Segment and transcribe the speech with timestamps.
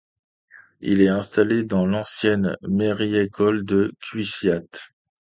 [0.79, 4.63] Il est installé dans l’ancienne mairie-école de Cuisiat.